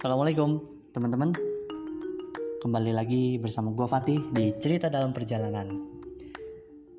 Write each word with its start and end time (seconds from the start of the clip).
Assalamualaikum 0.00 0.64
teman-teman. 0.96 1.36
Kembali 2.64 2.88
lagi 2.88 3.36
bersama 3.36 3.68
gue 3.68 3.84
Fatih 3.84 4.32
di 4.32 4.48
Cerita 4.56 4.88
Dalam 4.88 5.12
Perjalanan 5.12 5.76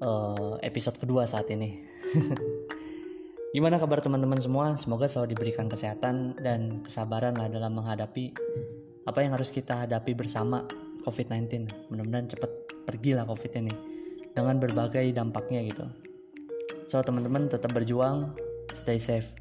uh, 0.05 0.61
Episode 0.61 1.01
kedua 1.01 1.25
saat 1.25 1.49
ini. 1.49 1.81
Gimana 3.57 3.81
kabar 3.81 4.05
teman-teman 4.05 4.37
semua? 4.37 4.77
Semoga 4.77 5.09
selalu 5.09 5.33
diberikan 5.33 5.65
kesehatan 5.65 6.37
dan 6.45 6.85
kesabaran 6.85 7.33
lah 7.41 7.49
dalam 7.49 7.73
menghadapi 7.73 8.37
Apa 9.09 9.25
yang 9.25 9.33
harus 9.33 9.49
kita 9.49 9.89
hadapi 9.89 10.13
bersama 10.13 10.69
COVID-19 11.01 11.73
Mudah-mudahan 11.89 12.29
cepet 12.29 12.51
pergi 12.85 13.17
lah 13.17 13.25
COVID 13.25 13.65
ini 13.65 13.73
Dengan 14.29 14.61
berbagai 14.61 15.09
dampaknya 15.09 15.65
gitu. 15.65 15.89
So 16.85 17.01
teman-teman 17.01 17.49
tetap 17.49 17.73
berjuang 17.73 18.37
Stay 18.77 19.01
safe 19.01 19.40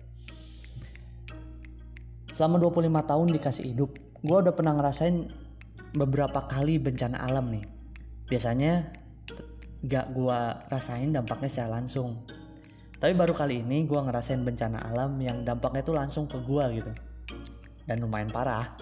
selama 2.41 2.57
25 2.57 2.89
tahun 3.05 3.29
dikasih 3.37 3.65
hidup 3.77 4.01
gue 4.25 4.33
udah 4.33 4.57
pernah 4.57 4.73
ngerasain 4.73 5.29
beberapa 5.93 6.48
kali 6.48 6.81
bencana 6.81 7.21
alam 7.21 7.53
nih. 7.53 7.69
Biasanya 8.33 8.97
gak 9.85 10.17
gue 10.17 10.41
rasain 10.73 11.12
dampaknya 11.12 11.53
secara 11.53 11.77
langsung. 11.77 12.25
Tapi 12.97 13.12
baru 13.12 13.37
kali 13.37 13.61
ini 13.61 13.84
gue 13.84 14.01
ngerasain 14.01 14.41
bencana 14.41 14.89
alam 14.89 15.21
yang 15.21 15.45
dampaknya 15.45 15.84
itu 15.84 15.93
langsung 15.93 16.25
ke 16.33 16.41
gue 16.41 16.65
gitu. 16.81 16.93
Dan 17.84 18.09
lumayan 18.09 18.33
parah. 18.33 18.73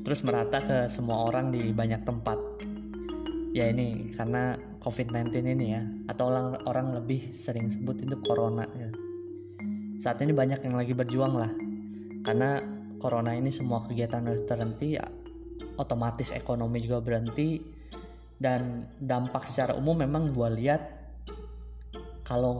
Terus 0.00 0.24
merata 0.24 0.64
ke 0.64 0.88
semua 0.88 1.28
orang 1.28 1.52
di 1.52 1.76
banyak 1.76 2.08
tempat. 2.08 2.40
Ya 3.52 3.68
ini 3.68 4.16
karena 4.16 4.56
COVID-19 4.80 5.28
ini 5.44 5.76
ya 5.76 5.84
atau 6.08 6.32
orang 6.32 6.64
orang 6.64 6.86
lebih 6.96 7.36
sering 7.36 7.68
sebut 7.68 8.00
itu 8.00 8.16
corona 8.24 8.64
ya. 8.72 8.88
saat 10.00 10.24
ini 10.24 10.32
banyak 10.32 10.64
yang 10.64 10.74
lagi 10.74 10.96
berjuang 10.96 11.36
lah 11.36 11.52
karena 12.22 12.62
corona 13.02 13.34
ini 13.34 13.50
semua 13.50 13.82
kegiatan 13.82 14.22
harus 14.22 14.46
terhenti 14.46 14.94
ya 14.94 15.06
otomatis 15.76 16.32
ekonomi 16.34 16.82
juga 16.82 17.02
berhenti. 17.02 17.80
Dan 18.42 18.90
dampak 18.98 19.46
secara 19.46 19.78
umum 19.78 20.02
memang 20.02 20.34
gue 20.34 20.48
lihat 20.58 20.82
kalau 22.26 22.58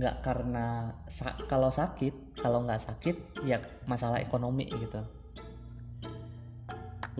nggak 0.00 0.24
karena 0.24 0.96
kalau 1.44 1.68
sakit 1.68 2.40
kalau 2.40 2.64
nggak 2.64 2.80
sakit 2.80 3.44
ya 3.44 3.60
masalah 3.84 4.16
ekonomi 4.16 4.64
gitu. 4.64 5.04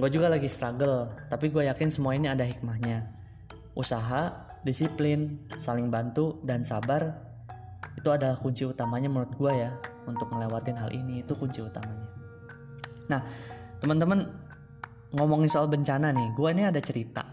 Gue 0.01 0.09
juga 0.09 0.33
lagi 0.33 0.49
struggle 0.49 1.13
tapi 1.29 1.53
gue 1.53 1.69
yakin 1.69 1.93
semua 1.93 2.17
ini 2.17 2.25
ada 2.25 2.41
hikmahnya. 2.41 3.05
Usaha 3.77 4.49
disiplin 4.65 5.45
saling 5.61 5.93
bantu 5.93 6.41
dan 6.41 6.65
sabar 6.65 7.30
itu 7.97 8.09
adalah 8.09 8.37
kunci 8.41 8.65
utamanya 8.65 9.13
menurut 9.13 9.33
gue 9.37 9.53
ya 9.53 9.73
untuk 10.09 10.33
ngelewatin 10.33 10.77
hal 10.77 10.91
ini. 10.93 11.21
Itu 11.25 11.37
kunci 11.37 11.61
utamanya. 11.61 12.09
Nah 13.13 13.21
teman-teman 13.81 14.29
ngomongin 15.17 15.51
soal 15.51 15.69
bencana 15.69 16.13
nih 16.15 16.33
gue 16.33 16.49
ini 16.53 16.63
ada 16.65 16.81
cerita. 16.81 17.25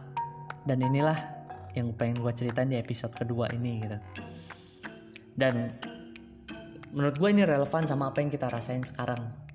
Dan 0.67 0.83
inilah 0.83 1.15
yang 1.79 1.95
pengen 1.95 2.19
gue 2.19 2.33
ceritain 2.35 2.67
di 2.67 2.75
episode 2.75 3.15
kedua 3.15 3.47
ini 3.55 3.87
gitu. 3.87 3.97
Dan 5.37 5.71
menurut 6.91 7.15
gue 7.15 7.29
ini 7.31 7.47
relevan 7.47 7.87
sama 7.87 8.11
apa 8.11 8.19
yang 8.19 8.27
kita 8.27 8.51
rasain 8.51 8.83
sekarang. 8.83 9.47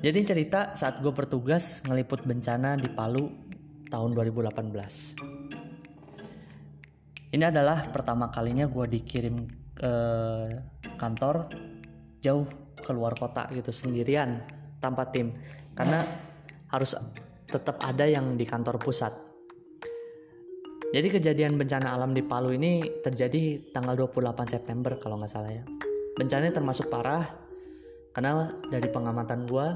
Jadi 0.00 0.18
cerita 0.24 0.72
saat 0.72 0.98
gue 1.04 1.12
bertugas 1.12 1.84
ngeliput 1.84 2.24
bencana 2.24 2.74
di 2.80 2.88
Palu 2.88 3.28
tahun 3.92 4.16
2018 4.16 5.39
ini 7.30 7.44
adalah 7.46 7.86
pertama 7.94 8.26
kalinya 8.26 8.66
gue 8.66 8.86
dikirim 8.90 9.46
ke 9.78 9.94
kantor 10.98 11.46
jauh 12.18 12.46
keluar 12.82 13.14
kota 13.14 13.46
gitu 13.54 13.70
sendirian 13.70 14.42
tanpa 14.82 15.08
tim 15.14 15.30
karena 15.78 16.02
harus 16.74 16.98
tetap 17.46 17.78
ada 17.82 18.06
yang 18.06 18.34
di 18.34 18.46
kantor 18.46 18.78
pusat. 18.82 19.12
Jadi 20.90 21.06
kejadian 21.06 21.54
bencana 21.54 21.94
alam 21.94 22.10
di 22.10 22.22
Palu 22.26 22.50
ini 22.50 22.82
terjadi 22.98 23.70
tanggal 23.70 23.94
28 23.94 24.50
September 24.50 24.98
kalau 24.98 25.22
nggak 25.22 25.30
salah 25.30 25.54
ya. 25.54 25.62
Bencananya 26.18 26.50
termasuk 26.50 26.90
parah 26.90 27.30
karena 28.10 28.50
dari 28.66 28.90
pengamatan 28.90 29.46
gue 29.46 29.66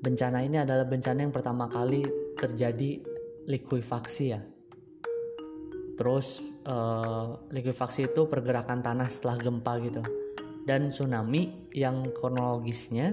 bencana 0.00 0.40
ini 0.40 0.64
adalah 0.64 0.88
bencana 0.88 1.28
yang 1.28 1.30
pertama 1.30 1.68
kali 1.68 2.02
terjadi 2.40 3.04
likuifaksi 3.46 4.24
ya 4.32 4.40
terus 5.96 6.40
uh, 6.64 7.36
likuifaksi 7.52 8.08
itu 8.10 8.24
pergerakan 8.26 8.80
tanah 8.80 9.08
setelah 9.08 9.36
gempa 9.40 9.72
gitu. 9.82 10.02
Dan 10.62 10.94
tsunami 10.94 11.70
yang 11.74 12.14
kronologisnya 12.14 13.12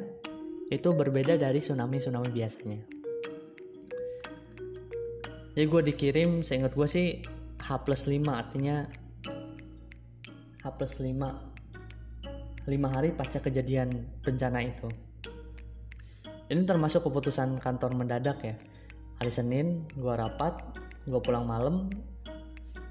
itu 0.70 0.94
berbeda 0.94 1.34
dari 1.36 1.58
tsunami-tsunami 1.58 2.30
biasanya. 2.30 2.80
Jadi 5.58 5.66
gue 5.66 5.82
dikirim 5.92 6.30
seingat 6.46 6.78
gue 6.78 6.88
sih 6.88 7.20
H 7.60 7.70
plus 7.84 8.06
5 8.06 8.22
artinya 8.32 8.86
H 10.62 10.66
plus 10.78 11.02
5 11.02 12.70
5 12.70 12.96
hari 12.96 13.10
pasca 13.18 13.42
kejadian 13.42 14.08
bencana 14.22 14.62
itu. 14.62 14.88
Ini 16.50 16.66
termasuk 16.66 17.10
keputusan 17.10 17.58
kantor 17.58 17.98
mendadak 17.98 18.40
ya. 18.46 18.56
Hari 19.20 19.32
Senin 19.34 19.90
gue 19.98 20.14
rapat 20.14 20.54
gue 21.10 21.20
pulang 21.20 21.50
malam 21.50 21.90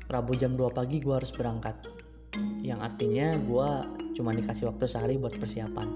Rabu 0.09 0.33
jam 0.41 0.57
2 0.57 0.73
pagi 0.73 1.05
gue 1.05 1.13
harus 1.13 1.29
berangkat. 1.37 1.85
Yang 2.65 2.81
artinya 2.81 3.37
gue 3.37 3.69
cuma 4.17 4.33
dikasih 4.33 4.73
waktu 4.73 4.89
sehari 4.89 5.21
buat 5.21 5.37
persiapan. 5.37 5.89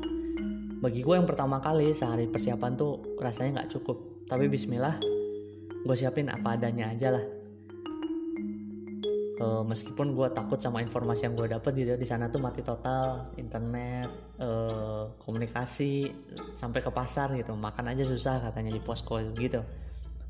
Bagi 0.84 1.00
gue 1.00 1.14
yang 1.16 1.24
pertama 1.24 1.64
kali 1.64 1.96
sehari 1.96 2.28
persiapan 2.28 2.76
tuh 2.76 3.16
rasanya 3.16 3.64
nggak 3.64 3.72
cukup. 3.72 4.28
Tapi 4.28 4.52
bismillah 4.52 5.00
gue 5.82 5.96
siapin 5.96 6.28
apa 6.28 6.60
adanya 6.60 6.92
aja 6.92 7.16
lah. 7.16 7.24
Uh, 9.40 9.64
meskipun 9.64 10.12
gue 10.12 10.28
takut 10.36 10.60
sama 10.60 10.84
informasi 10.84 11.26
yang 11.26 11.34
gue 11.34 11.48
dapet 11.48 11.72
gitu 11.74 11.96
di 11.96 12.06
sana 12.06 12.30
tuh 12.30 12.38
mati 12.38 12.62
total 12.62 13.32
internet 13.40 14.12
uh, 14.38 15.08
komunikasi 15.24 16.12
sampai 16.52 16.84
ke 16.84 16.92
pasar 16.92 17.32
gitu. 17.32 17.56
Makan 17.56 17.96
aja 17.96 18.04
susah 18.04 18.44
katanya 18.44 18.76
di 18.76 18.82
posko 18.84 19.16
gitu. 19.40 19.64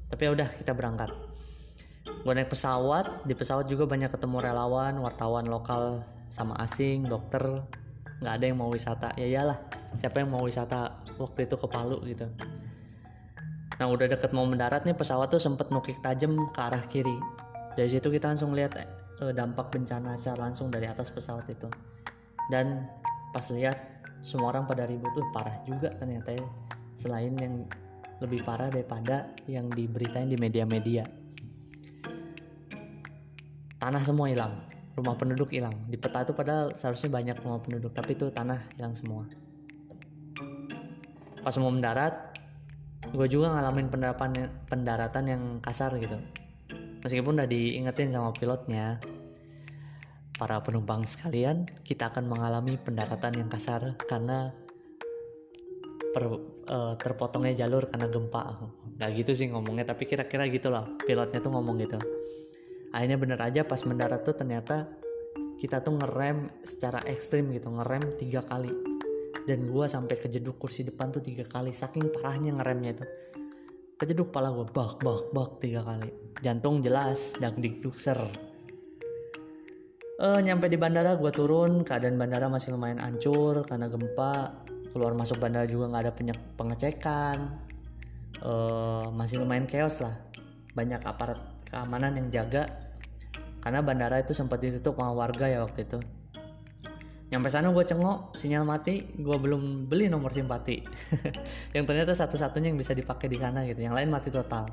Tapi 0.06 0.22
ya 0.22 0.30
udah 0.30 0.48
kita 0.54 0.70
berangkat 0.70 1.32
gue 2.02 2.32
naik 2.34 2.50
pesawat 2.50 3.26
di 3.26 3.34
pesawat 3.34 3.70
juga 3.70 3.86
banyak 3.86 4.10
ketemu 4.10 4.42
relawan 4.42 4.98
wartawan 4.98 5.46
lokal 5.46 6.02
sama 6.26 6.58
asing 6.58 7.06
dokter. 7.06 7.62
Nggak 8.22 8.34
ada 8.38 8.44
yang 8.46 8.58
mau 8.58 8.70
wisata. 8.70 9.08
Ya 9.18 9.26
iyalah 9.26 9.58
siapa 9.94 10.22
yang 10.22 10.30
mau 10.30 10.42
wisata 10.42 11.02
waktu 11.18 11.46
itu 11.46 11.54
ke 11.58 11.66
Palu 11.70 12.02
gitu. 12.06 12.26
Nah 13.78 13.86
udah 13.90 14.06
deket 14.10 14.30
mau 14.34 14.46
mendarat 14.46 14.86
nih 14.86 14.94
pesawat 14.94 15.30
tuh 15.30 15.42
sempet 15.42 15.70
nukik 15.70 15.98
tajam 16.02 16.34
ke 16.50 16.60
arah 16.62 16.82
kiri. 16.86 17.18
Dari 17.74 17.90
situ 17.90 18.10
kita 18.10 18.30
langsung 18.34 18.54
lihat 18.54 18.78
eh, 18.78 19.32
dampak 19.34 19.70
bencana 19.70 20.18
secara 20.18 20.50
langsung 20.50 20.70
dari 20.70 20.86
atas 20.90 21.10
pesawat 21.10 21.46
itu. 21.50 21.70
Dan 22.50 22.86
pas 23.30 23.46
lihat 23.50 23.78
semua 24.22 24.54
orang 24.54 24.66
pada 24.66 24.86
ribut. 24.86 25.10
Tuh 25.14 25.26
parah 25.30 25.58
juga 25.66 25.90
ternyata 25.98 26.34
ya. 26.34 26.46
Selain 26.98 27.34
yang 27.38 27.66
lebih 28.22 28.46
parah 28.46 28.70
daripada 28.70 29.34
yang 29.50 29.66
diberitain 29.70 30.30
di 30.30 30.38
media-media 30.38 31.21
tanah 33.82 34.02
semua 34.06 34.30
hilang. 34.30 34.54
Rumah 34.94 35.18
penduduk 35.18 35.50
hilang. 35.50 35.74
Di 35.90 35.98
peta 35.98 36.22
itu 36.22 36.30
padahal 36.30 36.78
seharusnya 36.78 37.10
banyak 37.10 37.36
rumah 37.42 37.58
penduduk 37.58 37.90
tapi 37.90 38.14
itu 38.14 38.30
tanah 38.30 38.62
hilang 38.78 38.94
semua. 38.94 39.26
Pas 41.42 41.58
mau 41.58 41.74
mendarat 41.74 42.38
gue 43.02 43.26
juga 43.26 43.50
ngalamin 43.50 43.90
pendaratan 43.90 44.30
pendaratan 44.70 45.24
yang 45.26 45.42
kasar 45.58 45.98
gitu. 45.98 46.14
Meskipun 47.02 47.34
udah 47.34 47.50
diingetin 47.50 48.14
sama 48.14 48.30
pilotnya 48.30 49.02
para 50.38 50.62
penumpang 50.62 51.02
sekalian 51.02 51.66
kita 51.82 52.14
akan 52.14 52.30
mengalami 52.30 52.78
pendaratan 52.78 53.42
yang 53.42 53.50
kasar 53.50 53.98
karena 54.06 54.54
per, 56.14 56.22
uh, 56.70 56.94
terpotongnya 57.02 57.66
jalur 57.66 57.90
karena 57.90 58.06
gempa. 58.06 58.62
Nggak 59.02 59.10
gitu 59.18 59.32
sih 59.34 59.46
ngomongnya 59.50 59.90
tapi 59.90 60.06
kira-kira 60.06 60.46
gitulah. 60.46 60.86
Pilotnya 61.02 61.42
tuh 61.42 61.50
ngomong 61.50 61.82
gitu 61.82 61.98
akhirnya 62.92 63.18
bener 63.18 63.40
aja 63.40 63.64
pas 63.64 63.80
mendarat 63.88 64.22
tuh 64.22 64.36
ternyata 64.36 64.88
kita 65.58 65.80
tuh 65.80 65.98
ngerem 65.98 66.52
secara 66.62 67.02
ekstrim 67.08 67.50
gitu 67.50 67.72
ngerem 67.72 68.16
tiga 68.20 68.44
kali. 68.44 68.70
Dan 69.42 69.66
gue 69.66 69.86
sampai 69.90 70.22
kejeduk 70.22 70.62
kursi 70.62 70.86
depan 70.86 71.10
tuh 71.10 71.18
tiga 71.18 71.42
kali 71.42 71.74
saking 71.74 72.14
parahnya 72.14 72.54
ngeremnya 72.54 72.90
itu. 72.94 73.04
Kejeduk 73.98 74.30
pala 74.30 74.54
gue 74.54 74.66
bak 74.70 75.02
bak 75.02 75.34
bak 75.34 75.50
tiga 75.58 75.82
kali. 75.82 76.10
Jantung 76.44 76.78
jelas 76.78 77.34
dak 77.42 77.58
dikdukser 77.58 78.52
uh, 80.22 80.38
nyampe 80.38 80.70
di 80.70 80.78
bandara 80.78 81.18
gue 81.18 81.32
turun 81.34 81.82
keadaan 81.82 82.14
bandara 82.14 82.46
masih 82.46 82.78
lumayan 82.78 83.02
hancur 83.02 83.66
karena 83.66 83.90
gempa. 83.90 84.62
Keluar 84.92 85.16
masuk 85.16 85.40
bandara 85.40 85.64
juga 85.64 85.88
nggak 85.88 86.02
ada 86.04 86.12
pengecekan. 86.54 87.38
Uh, 88.44 89.08
masih 89.16 89.40
lumayan 89.40 89.64
chaos 89.64 90.04
lah. 90.04 90.14
Banyak 90.76 91.00
aparat 91.04 91.40
keamanan 91.68 92.20
yang 92.20 92.28
jaga 92.28 92.68
karena 93.62 93.78
bandara 93.78 94.18
itu 94.18 94.34
sempat 94.34 94.58
ditutup 94.58 94.98
sama 94.98 95.14
warga 95.14 95.46
ya 95.46 95.62
waktu 95.62 95.86
itu. 95.86 96.02
Nyampe 97.32 97.48
sana 97.48 97.72
gue 97.72 97.80
cengok 97.80 98.36
sinyal 98.36 98.66
mati 98.68 99.08
gue 99.16 99.36
belum 99.38 99.88
beli 99.88 100.12
nomor 100.12 100.36
simpati 100.36 100.84
yang 101.76 101.88
ternyata 101.88 102.12
satu-satunya 102.12 102.68
yang 102.68 102.76
bisa 102.76 102.92
dipakai 102.92 103.32
di 103.32 103.40
sana 103.40 103.64
gitu 103.64 103.80
yang 103.80 103.96
lain 103.96 104.12
mati 104.12 104.28
total. 104.28 104.68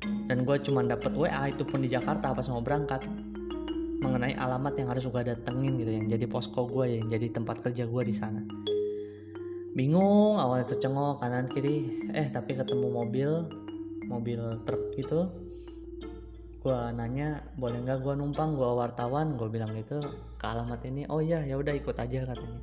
Dan 0.00 0.48
gue 0.48 0.56
cuma 0.64 0.80
dapet 0.80 1.12
WA 1.12 1.52
itu 1.52 1.60
pun 1.66 1.84
di 1.84 1.90
Jakarta 1.92 2.32
pas 2.32 2.46
mau 2.48 2.64
berangkat 2.64 3.04
mengenai 4.00 4.32
alamat 4.32 4.80
yang 4.80 4.88
harus 4.88 5.04
gue 5.04 5.20
datengin 5.20 5.76
gitu 5.76 5.92
yang 5.92 6.08
jadi 6.08 6.24
posko 6.24 6.64
gue 6.72 6.88
ya, 6.88 6.96
yang 7.04 7.08
jadi 7.12 7.36
tempat 7.36 7.60
kerja 7.60 7.84
gue 7.84 8.02
di 8.06 8.14
sana. 8.16 8.40
Bingung 9.76 10.40
awalnya 10.40 10.72
tuh 10.72 10.80
cengok 10.80 11.20
kanan 11.20 11.52
kiri. 11.52 12.08
Eh 12.16 12.32
tapi 12.32 12.56
ketemu 12.56 12.88
mobil 12.88 13.44
mobil 14.08 14.40
truk 14.64 14.96
gitu 14.96 15.28
gue 16.60 16.78
nanya 16.92 17.40
boleh 17.56 17.80
nggak 17.80 18.04
gue 18.04 18.14
numpang 18.20 18.52
gue 18.52 18.68
wartawan? 18.68 19.34
Gue 19.40 19.48
bilang 19.48 19.72
gitu 19.72 20.00
ke 20.36 20.44
alamat 20.44 20.84
ini. 20.84 21.08
Oh 21.08 21.24
iya 21.24 21.40
ya 21.44 21.56
udah 21.56 21.72
ikut 21.72 21.96
aja 21.96 22.28
katanya. 22.28 22.60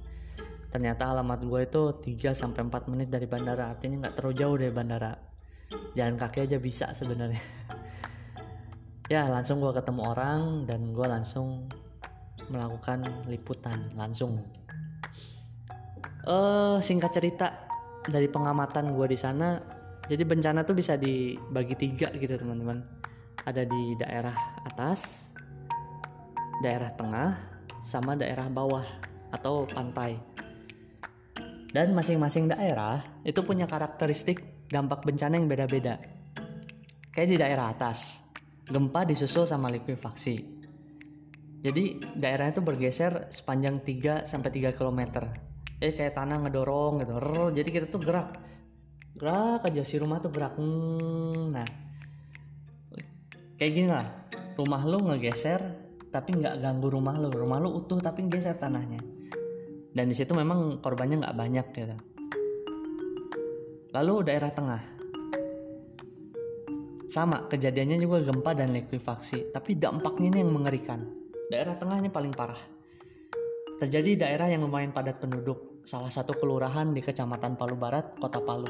Ternyata 0.70 1.10
alamat 1.10 1.40
gue 1.42 1.62
itu 1.66 1.82
3 2.18 2.38
sampai 2.38 2.62
4 2.70 2.92
menit 2.94 3.10
dari 3.10 3.26
bandara 3.26 3.74
artinya 3.74 4.06
nggak 4.08 4.16
terlalu 4.16 4.36
jauh 4.38 4.56
dari 4.56 4.74
bandara. 4.74 5.12
Jalan 5.98 6.16
kaki 6.16 6.46
aja 6.46 6.58
bisa 6.62 6.94
sebenarnya. 6.94 7.42
Ya 9.08 9.24
langsung 9.32 9.64
gue 9.64 9.72
ketemu 9.72 10.04
orang 10.04 10.68
dan 10.68 10.92
gue 10.92 11.08
langsung 11.08 11.72
melakukan 12.52 13.08
liputan 13.32 13.88
langsung. 13.96 14.44
Eh 16.28 16.32
uh, 16.36 16.76
singkat 16.84 17.16
cerita 17.16 17.68
dari 18.04 18.28
pengamatan 18.32 18.92
gue 18.92 19.08
di 19.08 19.16
sana 19.16 19.60
jadi 20.08 20.24
bencana 20.24 20.64
tuh 20.64 20.76
bisa 20.76 20.96
dibagi 20.96 21.76
tiga 21.76 22.08
gitu 22.16 22.40
teman-teman 22.40 22.80
ada 23.48 23.64
di 23.64 23.96
daerah 23.96 24.36
atas, 24.68 25.32
daerah 26.60 26.92
tengah, 26.92 27.32
sama 27.80 28.20
daerah 28.20 28.52
bawah 28.52 28.84
atau 29.32 29.64
pantai. 29.64 30.20
Dan 31.72 31.96
masing-masing 31.96 32.52
daerah 32.52 33.00
itu 33.24 33.40
punya 33.48 33.64
karakteristik 33.64 34.68
dampak 34.68 35.08
bencana 35.08 35.40
yang 35.40 35.48
beda-beda. 35.48 35.96
Kayak 37.16 37.30
di 37.32 37.38
daerah 37.40 37.72
atas, 37.72 38.28
gempa 38.68 39.08
disusul 39.08 39.48
sama 39.48 39.72
likuifaksi. 39.72 40.60
Jadi 41.64 41.84
daerahnya 42.20 42.60
itu 42.60 42.64
bergeser 42.64 43.32
sepanjang 43.32 43.82
3 43.82 44.28
sampai 44.28 44.50
3 44.52 44.76
km. 44.76 45.24
Eh 45.80 45.96
kayak 45.96 46.20
tanah 46.20 46.44
ngedorong 46.46 47.04
gitu. 47.04 47.16
Jadi 47.56 47.70
kita 47.72 47.86
tuh 47.88 48.04
gerak. 48.04 48.38
Gerak 49.18 49.66
aja 49.66 49.82
si 49.82 49.98
rumah 49.98 50.22
tuh 50.22 50.30
gerak. 50.30 50.54
Hmm, 50.56 51.50
nah, 51.50 51.87
kayak 53.58 53.74
gini 53.74 53.90
lah 53.90 54.08
rumah 54.58 54.82
lu 54.86 55.02
ngegeser 55.06 55.88
tapi 56.10 56.34
nggak 56.34 56.64
ganggu 56.64 56.88
rumah 56.90 57.16
lu. 57.20 57.30
Rumah 57.30 57.58
lu 57.62 57.78
utuh 57.78 58.00
tapi 58.02 58.26
geser 58.26 58.58
tanahnya. 58.58 59.02
Dan 59.94 60.10
di 60.10 60.16
situ 60.18 60.34
memang 60.34 60.82
korbannya 60.82 61.26
nggak 61.26 61.38
banyak 61.38 61.68
gitu. 61.78 61.98
Lalu 63.94 64.14
daerah 64.26 64.52
tengah. 64.54 64.82
Sama 67.08 67.48
kejadiannya 67.48 68.04
juga 68.04 68.20
gempa 68.20 68.52
dan 68.52 68.76
likuifaksi 68.76 69.56
tapi 69.56 69.80
dampaknya 69.80 70.34
ini 70.34 70.40
yang 70.44 70.52
mengerikan. 70.52 71.08
Daerah 71.48 71.80
tengah 71.80 72.04
ini 72.04 72.10
paling 72.12 72.36
parah. 72.36 72.60
Terjadi 73.78 74.28
daerah 74.28 74.50
yang 74.52 74.66
lumayan 74.66 74.92
padat 74.92 75.22
penduduk 75.22 75.86
salah 75.88 76.12
satu 76.12 76.36
kelurahan 76.36 76.92
di 76.92 77.00
kecamatan 77.00 77.56
Palu 77.56 77.78
Barat 77.80 78.18
kota 78.20 78.42
Palu. 78.44 78.68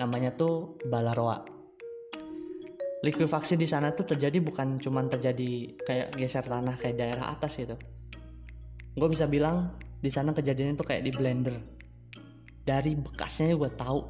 Namanya 0.00 0.34
tuh 0.34 0.74
Balaroa 0.82 1.53
likuifaksi 3.04 3.60
di 3.60 3.68
sana 3.68 3.92
tuh 3.92 4.08
terjadi 4.08 4.40
bukan 4.40 4.80
cuma 4.80 5.04
terjadi 5.04 5.76
kayak 5.84 6.16
geser 6.16 6.40
tanah 6.40 6.72
kayak 6.80 6.96
daerah 6.96 7.36
atas 7.36 7.60
gitu. 7.60 7.76
Gue 8.96 9.08
bisa 9.12 9.28
bilang 9.28 9.76
di 10.00 10.08
sana 10.08 10.32
kejadiannya 10.32 10.80
tuh 10.80 10.88
kayak 10.88 11.04
di 11.04 11.12
blender. 11.12 11.56
Dari 12.64 12.96
bekasnya 12.96 13.52
gue 13.60 13.68
tahu 13.76 14.08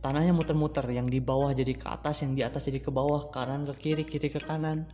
tanahnya 0.00 0.32
muter-muter 0.32 0.88
yang 0.88 1.12
di 1.12 1.20
bawah 1.20 1.52
jadi 1.52 1.76
ke 1.76 1.84
atas 1.84 2.24
yang 2.24 2.32
di 2.32 2.40
atas 2.40 2.72
jadi 2.72 2.80
ke 2.80 2.88
bawah 2.88 3.28
kanan 3.28 3.68
ke 3.68 3.92
kiri 3.92 4.04
kiri 4.08 4.32
ke 4.32 4.40
kanan. 4.40 4.88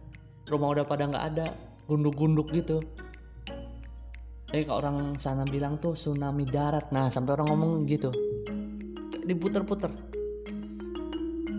Rumah 0.51 0.69
udah 0.75 0.85
pada 0.91 1.07
nggak 1.07 1.25
ada 1.31 1.47
gunduk-gunduk 1.87 2.51
gitu. 2.51 2.83
Jadi 4.51 4.67
kalau 4.67 4.83
orang 4.83 4.99
sana 5.15 5.47
bilang 5.47 5.79
tuh 5.79 5.95
tsunami 5.95 6.43
darat. 6.43 6.91
Nah 6.91 7.07
sampai 7.07 7.39
orang 7.39 7.55
ngomong 7.55 7.87
gitu. 7.87 8.11
Diputer-puter. 9.23 9.93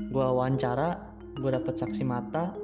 Gue 0.10 0.26
wawancara 0.26 1.09
gue 1.38 1.52
dapet 1.52 1.76
saksi 1.78 2.04
mata. 2.08 2.56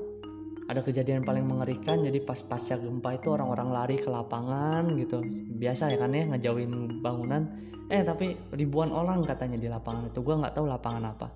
Ada 0.66 0.82
kejadian 0.82 1.22
paling 1.22 1.46
mengerikan 1.46 2.02
jadi 2.02 2.18
pas 2.26 2.42
pasca 2.42 2.82
gempa 2.82 3.14
itu 3.14 3.30
orang-orang 3.30 3.70
lari 3.70 3.96
ke 4.02 4.10
lapangan 4.10 4.98
gitu. 4.98 5.22
Biasa 5.62 5.94
ya 5.94 5.98
kan 6.02 6.10
ya 6.10 6.26
ngejauhin 6.26 7.06
bangunan. 7.06 7.54
Eh 7.86 8.02
tapi 8.02 8.34
ribuan 8.50 8.90
orang 8.90 9.22
katanya 9.30 9.62
di 9.62 9.70
lapangan 9.70 10.10
itu. 10.10 10.26
Gue 10.26 10.42
nggak 10.42 10.58
tahu 10.58 10.66
lapangan 10.66 11.04
apa. 11.06 11.28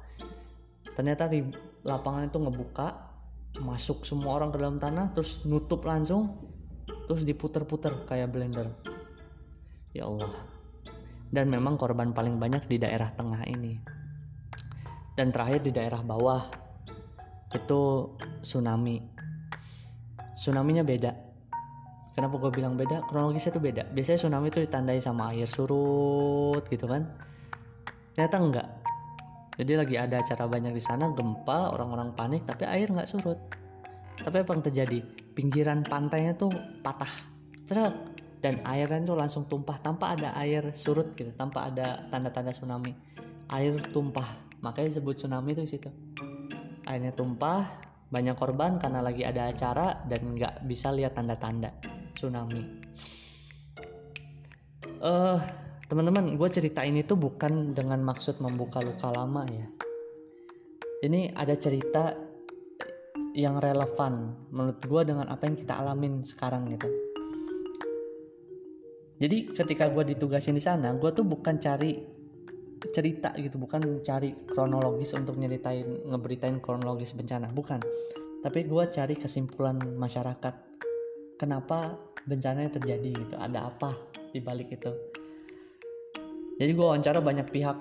Ternyata 0.98 1.30
di 1.30 1.46
lapangan 1.86 2.26
itu 2.26 2.42
ngebuka 2.42 2.88
masuk 3.62 4.06
semua 4.06 4.38
orang 4.42 4.50
ke 4.50 4.58
dalam 4.58 4.78
tanah 4.78 5.14
terus 5.14 5.42
nutup 5.46 5.82
langsung 5.86 6.38
terus 7.06 7.22
diputer-puter 7.22 8.10
kayak 8.10 8.34
blender. 8.34 8.74
Ya 9.94 10.10
Allah. 10.10 10.34
Dan 11.30 11.54
memang 11.54 11.78
korban 11.78 12.14
paling 12.14 12.42
banyak 12.42 12.66
di 12.66 12.82
daerah 12.82 13.14
tengah 13.14 13.46
ini. 13.46 13.78
Dan 15.14 15.30
terakhir 15.30 15.62
di 15.62 15.70
daerah 15.70 16.02
bawah 16.02 16.69
itu 17.54 18.14
tsunami. 18.46 19.02
Tsunaminya 20.38 20.86
beda. 20.86 21.12
Kenapa 22.14 22.36
gue 22.36 22.52
bilang 22.52 22.76
beda? 22.76 23.08
Kronologisnya 23.08 23.56
itu 23.56 23.62
beda. 23.64 23.84
Biasanya 23.90 24.20
tsunami 24.20 24.52
itu 24.52 24.60
ditandai 24.64 25.00
sama 25.02 25.32
air 25.34 25.48
surut 25.50 26.62
gitu 26.68 26.86
kan. 26.86 27.08
Ternyata 28.14 28.36
enggak. 28.38 28.68
Jadi 29.60 29.72
lagi 29.76 29.96
ada 30.00 30.24
acara 30.24 30.48
banyak 30.48 30.72
di 30.72 30.84
sana 30.84 31.12
gempa 31.12 31.76
orang-orang 31.76 32.16
panik 32.16 32.48
tapi 32.48 32.64
air 32.68 32.88
nggak 32.92 33.08
surut. 33.08 33.40
Tapi 34.20 34.36
apa 34.44 34.52
yang 34.52 34.64
terjadi? 34.64 35.00
Pinggiran 35.36 35.84
pantainya 35.88 36.36
tuh 36.36 36.52
patah. 36.84 37.12
Truk. 37.66 38.20
Dan 38.40 38.64
airnya 38.64 39.04
tuh 39.04 39.20
langsung 39.20 39.52
tumpah 39.52 39.84
tanpa 39.84 40.16
ada 40.16 40.32
air 40.40 40.72
surut 40.72 41.12
gitu 41.12 41.36
tanpa 41.36 41.68
ada 41.68 42.08
tanda-tanda 42.08 42.56
tsunami. 42.56 42.96
Air 43.52 43.80
tumpah. 43.92 44.28
Makanya 44.64 44.96
disebut 44.96 45.16
tsunami 45.20 45.56
itu 45.56 45.64
situ 45.68 45.92
airnya 46.90 47.14
tumpah 47.14 47.70
banyak 48.10 48.34
korban 48.34 48.82
karena 48.82 49.06
lagi 49.06 49.22
ada 49.22 49.46
acara 49.46 50.02
dan 50.10 50.34
nggak 50.34 50.66
bisa 50.66 50.90
lihat 50.90 51.14
tanda-tanda 51.14 51.70
tsunami. 52.18 52.66
Eh 55.00 55.06
uh, 55.06 55.38
teman-teman 55.86 56.34
gue 56.34 56.50
cerita 56.50 56.82
ini 56.82 57.06
tuh 57.06 57.22
bukan 57.22 57.78
dengan 57.78 58.02
maksud 58.02 58.42
membuka 58.42 58.82
luka 58.82 59.14
lama 59.14 59.46
ya. 59.46 59.70
Ini 61.06 61.38
ada 61.38 61.54
cerita 61.56 62.12
yang 63.38 63.62
relevan 63.62 64.36
menurut 64.50 64.82
gue 64.82 65.02
dengan 65.06 65.30
apa 65.30 65.46
yang 65.46 65.56
kita 65.56 65.78
alamin 65.78 66.26
sekarang 66.26 66.74
gitu. 66.74 66.90
Jadi 69.22 69.54
ketika 69.54 69.86
gue 69.94 70.18
ditugasin 70.18 70.58
di 70.58 70.64
sana 70.64 70.98
gue 70.98 71.14
tuh 71.14 71.24
bukan 71.24 71.62
cari 71.62 72.19
cerita 72.80 73.36
gitu 73.36 73.60
bukan 73.60 74.00
cari 74.02 74.32
kronologis 74.48 75.12
untuk 75.16 75.36
nyeritain 75.36 76.08
ngeberitain 76.08 76.64
kronologis 76.64 77.12
bencana 77.12 77.52
bukan. 77.52 77.84
Tapi 78.40 78.64
gue 78.64 78.84
cari 78.88 79.20
kesimpulan 79.20 79.76
masyarakat 80.00 80.56
kenapa 81.36 82.00
bencananya 82.24 82.80
terjadi 82.80 83.10
gitu 83.12 83.36
ada 83.36 83.68
apa 83.68 83.96
di 84.32 84.40
balik 84.40 84.72
itu. 84.72 84.92
Jadi 86.60 86.72
gue 86.76 86.86
wawancara 86.86 87.20
banyak 87.24 87.48
pihak 87.52 87.78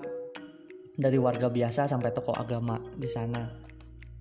dari 0.99 1.15
warga 1.15 1.47
biasa 1.47 1.87
sampai 1.87 2.11
tokoh 2.11 2.35
agama 2.35 2.79
di 2.95 3.07
sana. 3.07 3.47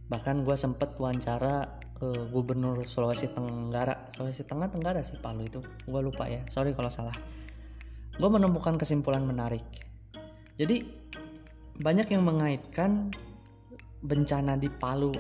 Bahkan 0.07 0.47
gue 0.47 0.55
sempet 0.55 0.95
wawancara 0.99 1.79
ke 1.99 2.31
gubernur 2.31 2.87
Sulawesi 2.87 3.31
Tenggara. 3.35 4.15
Sulawesi 4.15 4.47
Tengah 4.47 4.71
Tenggara 4.71 5.03
sih 5.03 5.19
Palu 5.19 5.47
itu. 5.47 5.59
Gue 5.87 6.01
lupa 6.03 6.31
ya 6.31 6.47
sorry 6.51 6.71
kalau 6.75 6.91
salah. 6.91 7.15
Gue 8.19 8.31
menemukan 8.31 8.79
kesimpulan 8.79 9.27
menarik 9.27 9.88
jadi 10.59 10.83
banyak 11.79 12.11
yang 12.11 12.27
mengaitkan 12.27 13.15
bencana 14.03 14.59
di 14.59 14.67
Palu 14.67 15.15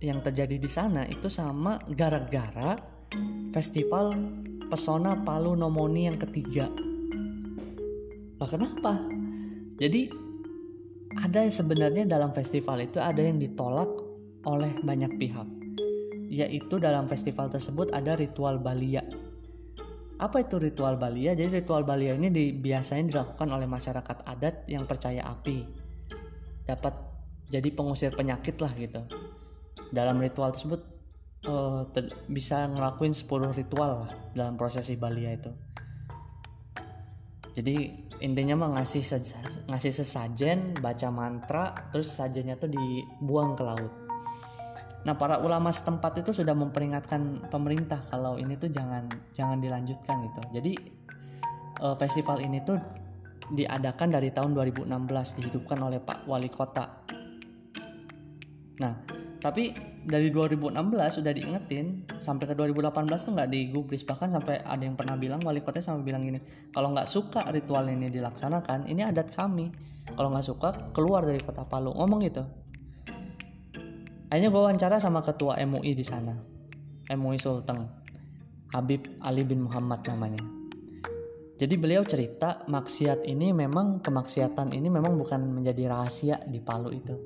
yang 0.00 0.24
terjadi 0.24 0.56
di 0.56 0.68
sana 0.68 1.04
itu 1.04 1.28
sama 1.28 1.76
gara-gara 1.92 2.80
festival 3.52 4.16
pesona 4.72 5.12
Palu 5.20 5.52
Nomoni 5.52 6.08
yang 6.08 6.16
ketiga. 6.16 6.72
Lah 8.40 8.48
kenapa? 8.48 8.96
Jadi 9.76 10.08
ada 11.20 11.44
sebenarnya 11.48 12.08
dalam 12.08 12.32
festival 12.32 12.80
itu 12.80 12.96
ada 12.96 13.20
yang 13.20 13.36
ditolak 13.36 13.88
oleh 14.48 14.72
banyak 14.80 15.20
pihak. 15.20 15.48
Yaitu 16.32 16.80
dalam 16.80 17.04
festival 17.12 17.52
tersebut 17.52 17.92
ada 17.92 18.16
ritual 18.16 18.56
Balia 18.56 19.04
apa 20.16 20.42
itu 20.44 20.56
ritual 20.56 20.96
Balia? 20.96 21.36
Jadi 21.36 21.60
ritual 21.60 21.84
Balia 21.84 22.16
ini 22.16 22.32
di, 22.32 22.52
biasanya 22.52 23.12
dilakukan 23.12 23.48
oleh 23.52 23.68
masyarakat 23.68 24.24
adat 24.24 24.64
yang 24.68 24.88
percaya 24.88 25.24
api. 25.28 25.64
Dapat 26.64 26.94
jadi 27.52 27.68
pengusir 27.70 28.16
penyakit 28.16 28.56
lah 28.58 28.72
gitu. 28.74 29.04
Dalam 29.92 30.18
ritual 30.18 30.50
tersebut 30.56 30.96
uh, 31.46 31.86
ter 31.94 32.10
bisa 32.26 32.66
ngelakuin 32.66 33.14
10 33.14 33.54
ritual 33.54 34.06
lah 34.06 34.12
dalam 34.34 34.58
prosesi 34.58 34.98
Balia 34.98 35.32
itu. 35.32 35.52
jadi 37.56 37.88
intinya 38.20 38.52
mah 38.52 38.76
ngasih 38.76 39.00
ngasih 39.64 39.92
sesajen 39.92 40.76
baca 40.76 41.08
mantra 41.08 41.72
terus 41.88 42.12
sajennya 42.12 42.60
tuh 42.60 42.68
dibuang 42.68 43.56
ke 43.56 43.64
laut 43.64 43.92
nah 45.06 45.14
para 45.14 45.38
ulama 45.38 45.70
setempat 45.70 46.26
itu 46.26 46.34
sudah 46.34 46.50
memperingatkan 46.50 47.46
pemerintah 47.46 48.02
kalau 48.10 48.34
ini 48.34 48.58
tuh 48.58 48.66
jangan 48.66 49.06
jangan 49.30 49.62
dilanjutkan 49.62 50.26
gitu. 50.26 50.40
Jadi 50.50 50.72
uh, 51.78 51.94
festival 51.94 52.42
ini 52.42 52.58
tuh 52.66 52.74
diadakan 53.54 54.18
dari 54.18 54.34
tahun 54.34 54.58
2016 54.58 54.90
dihidupkan 55.38 55.78
oleh 55.78 56.02
Pak 56.02 56.26
Wali 56.26 56.50
Kota. 56.50 57.06
Nah 58.82 58.94
tapi 59.38 59.70
dari 60.02 60.34
2016 60.34 60.74
sudah 61.22 61.30
diingetin 61.30 62.02
sampai 62.18 62.50
ke 62.50 62.54
2018 62.58 63.06
tuh 63.14 63.32
nggak 63.38 63.50
digubris. 63.54 64.02
Bahkan 64.02 64.34
sampai 64.34 64.58
ada 64.66 64.82
yang 64.82 64.98
pernah 64.98 65.14
bilang 65.14 65.38
wali 65.46 65.62
kota 65.62 65.78
sampai 65.78 66.02
bilang 66.02 66.26
gini 66.26 66.42
kalau 66.74 66.90
nggak 66.90 67.06
suka 67.06 67.46
ritual 67.54 67.86
ini 67.86 68.10
dilaksanakan 68.10 68.90
ini 68.90 69.06
adat 69.06 69.30
kami. 69.30 69.70
Kalau 70.06 70.34
nggak 70.34 70.46
suka 70.46 70.68
keluar 70.90 71.22
dari 71.22 71.38
kota 71.38 71.62
Palu. 71.62 71.94
Ngomong 71.94 72.26
gitu 72.26 72.42
akhirnya 74.36 74.52
gue 74.52 74.62
wawancara 74.68 75.00
sama 75.00 75.24
ketua 75.24 75.56
MUI 75.64 75.96
di 75.96 76.04
sana. 76.04 76.36
MUI 77.08 77.40
Sulteng. 77.40 77.88
Habib 78.68 79.16
Ali 79.24 79.48
bin 79.48 79.64
Muhammad 79.64 80.04
namanya. 80.04 80.44
Jadi 81.56 81.74
beliau 81.80 82.04
cerita 82.04 82.60
maksiat 82.68 83.24
ini 83.24 83.56
memang 83.56 84.04
kemaksiatan 84.04 84.76
ini 84.76 84.92
memang 84.92 85.16
bukan 85.16 85.40
menjadi 85.40 85.88
rahasia 85.88 86.36
di 86.44 86.60
Palu 86.60 86.92
itu. 86.92 87.16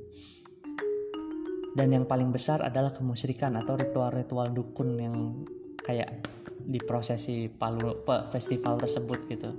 Dan 1.75 1.91
yang 1.91 2.07
paling 2.07 2.31
besar 2.31 2.63
adalah 2.63 2.95
kemusyrikan 2.95 3.59
atau 3.59 3.75
ritual-ritual 3.75 4.55
dukun 4.55 4.95
yang 4.95 5.43
kayak 5.83 6.23
di 6.63 6.79
prosesi 6.79 7.51
palu 7.51 8.07
festival 8.31 8.79
tersebut 8.79 9.19
gitu. 9.27 9.51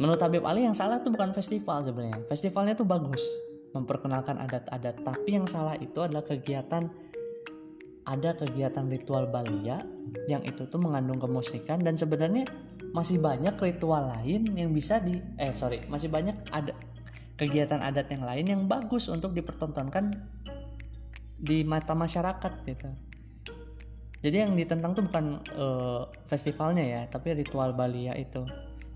Menurut 0.00 0.24
Habib 0.24 0.48
Ali 0.48 0.64
yang 0.64 0.72
salah 0.72 1.04
tuh 1.04 1.12
bukan 1.12 1.36
festival 1.36 1.84
sebenarnya. 1.84 2.24
Festivalnya 2.32 2.72
tuh 2.72 2.88
bagus 2.88 3.20
memperkenalkan 3.74 4.38
adat-adat 4.38 5.02
tapi 5.02 5.36
yang 5.36 5.50
salah 5.50 5.74
itu 5.76 5.98
adalah 6.00 6.22
kegiatan 6.22 6.88
ada 8.04 8.30
kegiatan 8.36 8.86
ritual 8.86 9.26
balia 9.28 9.82
yang 10.30 10.44
itu 10.46 10.68
tuh 10.68 10.78
mengandung 10.78 11.18
kemusyrikan 11.18 11.82
dan 11.82 11.98
sebenarnya 11.98 12.46
masih 12.94 13.18
banyak 13.18 13.58
ritual 13.58 14.06
lain 14.06 14.46
yang 14.54 14.70
bisa 14.70 15.02
di 15.02 15.18
eh 15.36 15.50
sorry 15.52 15.82
masih 15.90 16.06
banyak 16.06 16.36
ada 16.54 16.70
kegiatan 17.34 17.82
adat 17.82 18.06
yang 18.14 18.22
lain 18.22 18.44
yang 18.46 18.62
bagus 18.70 19.10
untuk 19.10 19.34
dipertontonkan 19.34 20.14
di 21.44 21.66
mata 21.66 21.92
masyarakat 21.92 22.52
gitu. 22.64 22.88
Jadi 24.24 24.36
yang 24.40 24.56
ditentang 24.56 24.96
tuh 24.96 25.04
bukan 25.04 25.36
uh, 25.60 26.08
festivalnya 26.24 26.80
ya, 26.80 27.02
tapi 27.12 27.36
ritual 27.36 27.76
Balia 27.76 28.16
itu. 28.16 28.40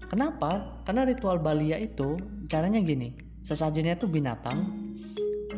Kenapa? 0.08 0.80
Karena 0.88 1.04
ritual 1.04 1.37
Balia 1.37 1.76
itu 1.76 2.16
caranya 2.49 2.80
gini, 2.80 3.12
sesajennya 3.42 3.99
tuh 3.99 4.11
binatang, 4.11 4.68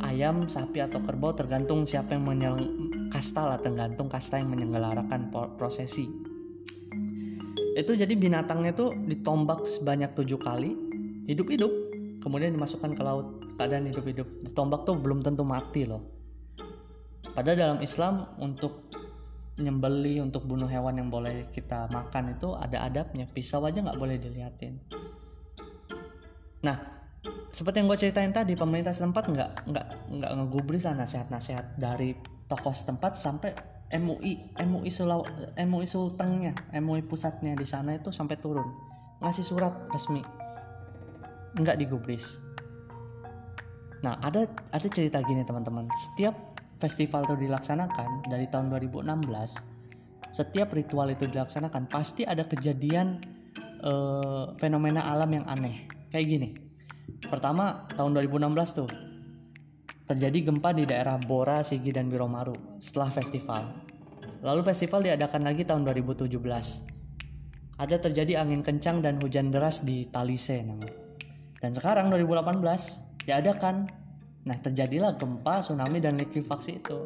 ayam, 0.01 0.49
sapi 0.49 0.81
atau 0.81 1.01
kerbau 1.05 1.37
tergantung 1.37 1.85
siapa 1.85 2.17
yang 2.17 2.25
menyel 2.25 2.57
kasta 3.13 3.45
lah, 3.45 3.59
tergantung 3.61 4.09
kasta 4.09 4.41
yang 4.41 4.51
menyelenggarakan 4.53 5.31
prosesi. 5.57 6.09
Itu 7.77 7.95
jadi 7.95 8.13
binatangnya 8.13 8.75
tuh 8.75 8.93
ditombak 8.93 9.65
sebanyak 9.65 10.13
tujuh 10.17 10.41
kali, 10.41 10.75
hidup-hidup 11.31 11.71
kemudian 12.21 12.53
dimasukkan 12.53 12.93
ke 12.93 13.03
laut 13.03 13.41
keadaan 13.57 13.89
hidup-hidup. 13.89 14.29
Ditombak 14.45 14.85
tuh 14.85 14.97
belum 15.01 15.25
tentu 15.25 15.43
mati 15.43 15.89
loh. 15.89 16.05
Padahal 17.33 17.57
dalam 17.57 17.79
Islam 17.81 18.37
untuk 18.43 18.91
nyembeli 19.61 20.25
untuk 20.25 20.49
bunuh 20.49 20.67
hewan 20.67 20.97
yang 20.97 21.09
boleh 21.13 21.53
kita 21.53 21.89
makan 21.93 22.33
itu 22.33 22.57
ada 22.57 22.89
adabnya 22.89 23.29
pisau 23.29 23.61
aja 23.69 23.85
nggak 23.85 24.01
boleh 24.01 24.17
diliatin. 24.17 24.81
Nah 26.65 27.00
seperti 27.51 27.83
yang 27.83 27.91
gue 27.91 27.99
ceritain 27.99 28.31
tadi 28.31 28.55
pemerintah 28.55 28.95
setempat 28.95 29.27
nggak 29.27 29.51
nggak 29.67 29.87
nggak 30.07 30.31
ngegubris 30.39 30.87
nasihat-nasihat 30.87 31.75
dari 31.75 32.15
tokoh 32.47 32.71
setempat 32.71 33.19
sampai 33.19 33.51
MUI 33.91 34.55
MUI 34.55 34.87
Sulaw, 34.87 35.27
MUI 35.59 35.87
Sultengnya 35.91 36.55
MUI 36.79 37.03
pusatnya 37.03 37.59
di 37.59 37.67
sana 37.67 37.99
itu 37.99 38.15
sampai 38.15 38.39
turun. 38.39 38.71
Ngasih 39.19 39.43
surat 39.43 39.75
resmi. 39.91 40.23
Nggak 41.59 41.83
digubris. 41.83 42.39
Nah 44.07 44.15
ada 44.23 44.47
ada 44.71 44.87
cerita 44.87 45.19
gini 45.27 45.43
teman-teman. 45.43 45.91
Setiap 45.99 46.39
festival 46.79 47.27
itu 47.27 47.51
dilaksanakan 47.51 48.31
dari 48.31 48.47
tahun 48.47 48.71
2016 48.71 49.11
setiap 50.31 50.71
ritual 50.79 51.11
itu 51.11 51.27
dilaksanakan 51.27 51.91
pasti 51.91 52.23
ada 52.23 52.47
kejadian 52.47 53.19
uh, 53.83 54.55
fenomena 54.63 55.03
alam 55.11 55.35
yang 55.35 55.43
aneh. 55.51 55.91
Kayak 56.15 56.27
gini 56.31 56.70
pertama 57.29 57.85
tahun 57.93 58.17
2016 58.17 58.79
tuh 58.79 58.91
terjadi 60.11 60.51
gempa 60.51 60.75
di 60.75 60.91
daerah 60.91 61.23
Bora, 61.23 61.63
Sigi, 61.63 61.95
dan 61.95 62.11
Biromaru 62.11 62.83
setelah 62.83 63.15
festival. 63.15 63.63
Lalu 64.43 64.67
festival 64.67 65.07
diadakan 65.07 65.47
lagi 65.47 65.63
tahun 65.63 65.87
2017. 65.87 66.35
Ada 67.79 67.97
terjadi 67.97 68.43
angin 68.43 68.67
kencang 68.67 69.07
dan 69.07 69.23
hujan 69.23 69.55
deras 69.55 69.87
di 69.87 70.11
Talise 70.11 70.67
namanya. 70.67 70.99
Dan 71.63 71.71
sekarang 71.77 72.11
2018 72.11 73.23
diadakan. 73.29 73.87
Nah, 74.41 74.57
terjadilah 74.57 75.21
gempa, 75.21 75.63
tsunami 75.63 76.01
dan 76.01 76.17
likuifaksi 76.17 76.81
itu. 76.81 76.99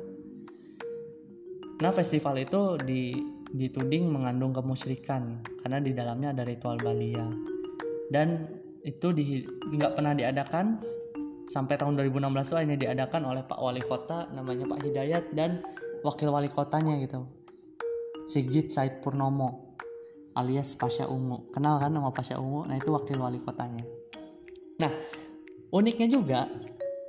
Nah, 1.83 1.91
festival 1.91 2.39
itu 2.41 2.79
di, 2.81 3.19
dituding 3.53 4.07
mengandung 4.09 4.55
kemusyrikan 4.55 5.43
karena 5.61 5.83
di 5.83 5.91
dalamnya 5.93 6.33
ada 6.33 6.47
ritual 6.47 6.79
balia. 6.79 7.27
Dan 8.09 8.49
itu 8.85 9.07
di, 9.17 9.43
nggak 9.49 9.97
pernah 9.97 10.13
diadakan 10.13 10.79
sampai 11.49 11.77
tahun 11.81 11.97
2016 12.05 12.53
itu 12.53 12.57
hanya 12.57 12.77
diadakan 12.77 13.23
oleh 13.25 13.43
Pak 13.45 13.61
Wali 13.61 13.81
Kota 13.81 14.29
namanya 14.33 14.69
Pak 14.69 14.81
Hidayat 14.85 15.25
dan 15.33 15.65
wakil 16.05 16.29
wali 16.29 16.53
kotanya 16.53 17.01
gitu. 17.01 17.25
Sigit 18.29 18.69
Said 18.69 19.01
Purnomo 19.01 19.77
alias 20.37 20.77
Pasha 20.77 21.09
Ungu. 21.09 21.49
Kenal 21.49 21.81
kan 21.81 21.93
nama 21.93 22.13
Pasha 22.13 22.37
Ungu? 22.37 22.69
Nah, 22.69 22.77
itu 22.77 22.93
wakil 22.93 23.17
wali 23.17 23.41
kotanya. 23.41 23.81
Nah, 24.81 24.93
uniknya 25.73 26.09
juga 26.13 26.45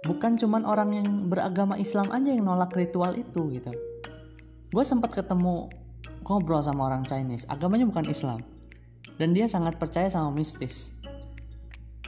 bukan 0.08 0.40
cuman 0.40 0.64
orang 0.64 0.90
yang 0.96 1.10
beragama 1.28 1.76
Islam 1.76 2.08
aja 2.16 2.32
yang 2.32 2.48
nolak 2.48 2.72
ritual 2.72 3.12
itu 3.20 3.52
gitu. 3.52 3.72
Gue 4.72 4.84
sempat 4.88 5.12
ketemu 5.12 5.68
ngobrol 6.24 6.64
sama 6.64 6.88
orang 6.88 7.04
Chinese, 7.04 7.48
agamanya 7.52 7.84
bukan 7.88 8.08
Islam. 8.08 8.40
Dan 9.16 9.32
dia 9.32 9.48
sangat 9.48 9.80
percaya 9.80 10.12
sama 10.12 10.32
mistis. 10.36 10.95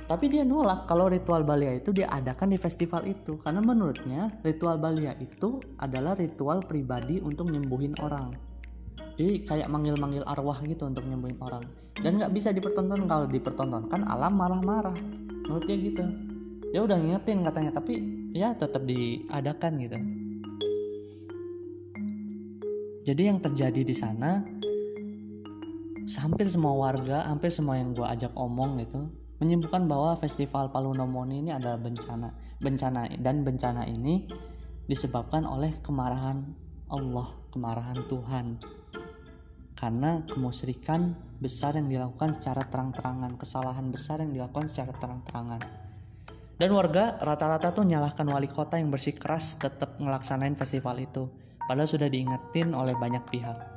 Tapi 0.08 0.32
dia 0.32 0.48
nolak 0.48 0.88
kalau 0.88 1.12
ritual 1.12 1.44
Balia 1.44 1.76
itu 1.76 1.92
diadakan 1.92 2.56
di 2.56 2.58
festival 2.58 3.04
itu. 3.04 3.36
Karena 3.44 3.60
menurutnya 3.60 4.32
ritual 4.40 4.80
Balia 4.80 5.12
itu 5.20 5.60
adalah 5.84 6.16
ritual 6.16 6.64
pribadi 6.64 7.20
untuk 7.20 7.52
nyembuhin 7.52 7.92
orang. 8.00 8.32
Jadi 9.20 9.44
kayak 9.44 9.68
manggil-manggil 9.68 10.24
arwah 10.24 10.64
gitu 10.64 10.88
untuk 10.88 11.04
nyembuhin 11.04 11.36
orang. 11.44 11.68
Dan 12.00 12.24
nggak 12.24 12.32
bisa 12.32 12.56
dipertonton. 12.56 13.04
Kalau 13.04 13.28
dipertontonkan 13.28 14.08
alam 14.08 14.40
marah-marah. 14.40 14.96
Menurut 15.44 15.68
dia 15.68 15.76
gitu. 15.76 16.04
Dia 16.72 16.88
udah 16.88 16.96
ngingetin 16.96 17.44
katanya 17.44 17.72
tapi 17.76 17.94
ya 18.32 18.56
tetap 18.56 18.88
diadakan 18.88 19.72
gitu. 19.84 19.98
Jadi 23.12 23.22
yang 23.28 23.44
terjadi 23.44 23.82
di 23.84 23.96
sana 23.96 24.40
hampir 26.16 26.48
semua 26.48 26.72
warga 26.72 27.28
hampir 27.28 27.52
semua 27.52 27.76
yang 27.76 27.92
gue 27.92 28.04
ajak 28.04 28.32
omong 28.40 28.80
gitu 28.80 29.12
menyebutkan 29.38 29.86
bahwa 29.86 30.18
festival 30.18 30.74
Palu 30.74 30.94
Nomoni 30.98 31.46
ini 31.46 31.52
adalah 31.54 31.78
bencana 31.78 32.34
bencana 32.58 33.12
dan 33.22 33.46
bencana 33.46 33.86
ini 33.86 34.26
disebabkan 34.90 35.46
oleh 35.46 35.78
kemarahan 35.84 36.42
Allah 36.90 37.28
kemarahan 37.54 38.08
Tuhan 38.08 38.46
karena 39.78 40.26
kemusyrikan 40.26 41.14
besar 41.38 41.78
yang 41.78 41.86
dilakukan 41.86 42.34
secara 42.34 42.66
terang-terangan, 42.66 43.38
kesalahan 43.38 43.94
besar 43.94 44.26
yang 44.26 44.34
dilakukan 44.34 44.66
secara 44.66 44.90
terang-terangan. 44.98 45.62
Dan 46.58 46.74
warga 46.74 47.22
rata-rata 47.22 47.70
tuh 47.70 47.86
nyalahkan 47.86 48.26
wali 48.26 48.50
kota 48.50 48.82
yang 48.82 48.90
bersikeras 48.90 49.62
tetap 49.62 50.02
ngelaksanain 50.02 50.58
festival 50.58 50.98
itu, 50.98 51.30
padahal 51.70 51.86
sudah 51.86 52.10
diingetin 52.10 52.74
oleh 52.74 52.98
banyak 52.98 53.22
pihak. 53.30 53.77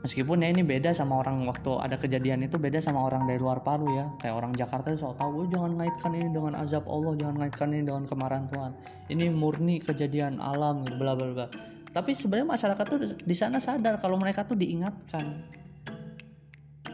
Meskipun 0.00 0.40
ya 0.40 0.48
ini 0.48 0.64
beda 0.64 0.96
sama 0.96 1.20
orang 1.20 1.44
waktu 1.44 1.76
ada 1.76 2.00
kejadian 2.00 2.40
itu 2.48 2.56
beda 2.56 2.80
sama 2.80 3.04
orang 3.04 3.28
dari 3.28 3.36
luar 3.36 3.60
Palu 3.60 3.88
ya. 3.92 4.08
Kayak 4.16 4.34
orang 4.40 4.52
Jakarta 4.56 4.96
itu 4.96 5.04
tahu, 5.04 5.44
oh, 5.44 5.46
jangan 5.48 5.76
ngaitkan 5.76 6.12
ini 6.16 6.28
dengan 6.32 6.56
azab 6.56 6.88
Allah, 6.88 7.12
jangan 7.20 7.36
ngaitkan 7.44 7.68
ini 7.76 7.82
dengan 7.84 8.04
kemarahan 8.08 8.48
Tuhan. 8.48 8.72
Ini 9.12 9.24
murni 9.28 9.76
kejadian 9.84 10.40
alam, 10.40 10.88
bla 10.96 11.12
bla 11.12 11.28
bla 11.36 11.46
tapi 11.90 12.14
sebenarnya 12.14 12.48
masyarakat 12.54 12.84
tuh 12.86 12.98
di 13.18 13.34
sana 13.34 13.58
sadar 13.58 13.98
kalau 13.98 14.14
mereka 14.14 14.46
tuh 14.46 14.54
diingatkan 14.54 15.42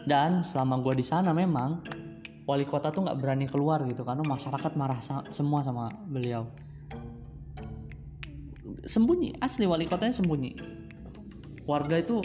dan 0.09 0.41
selama 0.41 0.81
gue 0.81 0.97
di 0.97 1.05
sana 1.05 1.37
memang 1.37 1.85
wali 2.49 2.65
kota 2.65 2.89
tuh 2.89 3.05
nggak 3.05 3.19
berani 3.21 3.45
keluar 3.45 3.85
gitu 3.85 4.07
karena 4.09 4.25
masyarakat 4.25 4.73
marah 4.73 5.01
semua 5.29 5.61
sama 5.61 5.93
beliau 6.09 6.49
sembunyi 8.89 9.37
asli 9.45 9.69
wali 9.69 9.85
kotanya 9.85 10.17
sembunyi 10.17 10.57
warga 11.69 12.01
itu 12.01 12.25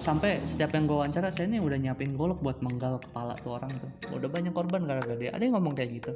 sampai 0.00 0.40
setiap 0.48 0.72
yang 0.72 0.88
gue 0.88 0.96
wawancara 0.96 1.28
saya 1.28 1.46
ini 1.46 1.60
udah 1.60 1.76
nyiapin 1.76 2.16
golok 2.16 2.40
buat 2.40 2.58
menggal 2.64 2.96
kepala 3.04 3.36
tuh 3.44 3.60
orang 3.60 3.72
tuh. 3.76 3.90
Udah 4.16 4.28
banyak 4.32 4.52
korban 4.56 4.88
gara-gara 4.88 5.14
dia. 5.14 5.30
Ada 5.36 5.44
yang 5.44 5.60
ngomong 5.60 5.76
kayak 5.76 5.90
gitu. 6.00 6.12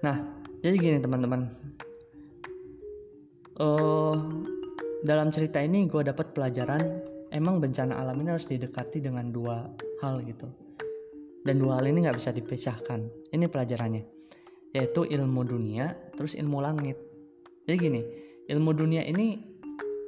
Nah 0.00 0.16
jadi 0.64 0.76
gini 0.80 0.98
teman-teman. 0.98 1.52
Uh, 3.56 4.16
dalam 5.04 5.32
cerita 5.32 5.60
ini 5.60 5.88
gue 5.88 6.00
dapat 6.04 6.32
pelajaran 6.36 6.80
emang 7.32 7.60
bencana 7.60 7.96
alam 7.96 8.20
ini 8.20 8.32
harus 8.32 8.48
didekati 8.48 9.04
dengan 9.04 9.28
dua 9.28 9.68
hal 10.00 10.24
gitu. 10.24 10.48
Dan 11.44 11.62
dua 11.62 11.78
hal 11.78 11.86
ini 11.92 12.08
nggak 12.08 12.16
bisa 12.16 12.32
dipisahkan. 12.32 13.30
Ini 13.30 13.46
pelajarannya. 13.46 14.02
Yaitu 14.72 15.04
ilmu 15.04 15.44
dunia 15.44 15.92
terus 16.16 16.32
ilmu 16.36 16.58
langit. 16.64 16.96
Jadi 17.68 17.76
gini 17.76 18.00
ilmu 18.48 18.70
dunia 18.72 19.02
ini 19.04 19.55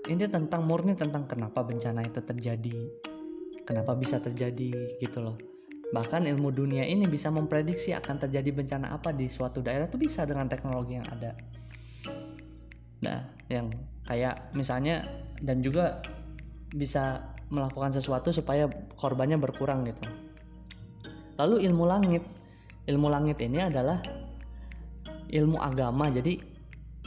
ini 0.08 0.24
tentang 0.24 0.64
murni 0.64 0.96
tentang 0.96 1.28
kenapa 1.28 1.60
bencana 1.60 2.00
itu 2.02 2.24
terjadi. 2.24 2.76
Kenapa 3.68 3.92
bisa 3.92 4.16
terjadi 4.16 4.96
gitu 4.96 5.20
loh. 5.20 5.36
Bahkan 5.92 6.24
ilmu 6.24 6.52
dunia 6.52 6.84
ini 6.88 7.04
bisa 7.04 7.28
memprediksi 7.28 7.92
akan 7.92 8.16
terjadi 8.16 8.52
bencana 8.52 8.96
apa 8.96 9.12
di 9.12 9.28
suatu 9.28 9.60
daerah 9.60 9.88
itu 9.88 10.00
bisa 10.00 10.24
dengan 10.24 10.48
teknologi 10.48 10.96
yang 10.96 11.08
ada. 11.12 11.36
Nah 13.04 13.20
yang 13.52 13.68
kayak 14.08 14.52
misalnya 14.56 15.04
dan 15.44 15.60
juga 15.60 16.00
bisa 16.72 17.36
melakukan 17.48 17.92
sesuatu 17.92 18.32
supaya 18.32 18.68
korbannya 18.96 19.36
berkurang 19.40 19.84
gitu. 19.88 20.08
Lalu 21.36 21.68
ilmu 21.68 21.84
langit. 21.88 22.24
Ilmu 22.88 23.08
langit 23.12 23.36
ini 23.44 23.60
adalah 23.60 24.00
ilmu 25.28 25.60
agama. 25.60 26.08
Jadi 26.08 26.57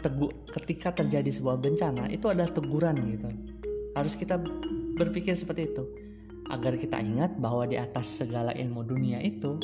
tegu 0.02 0.34
ketika 0.50 0.92
terjadi 0.92 1.30
sebuah 1.30 1.62
bencana 1.62 2.10
itu 2.10 2.28
adalah 2.28 2.50
teguran 2.50 2.98
gitu. 3.14 3.30
Harus 3.94 4.18
kita 4.18 4.42
berpikir 4.98 5.38
seperti 5.38 5.72
itu. 5.72 5.84
Agar 6.52 6.76
kita 6.76 7.00
ingat 7.00 7.40
bahwa 7.40 7.64
di 7.64 7.80
atas 7.80 8.20
segala 8.20 8.52
ilmu 8.52 8.84
dunia 8.84 9.24
itu 9.24 9.56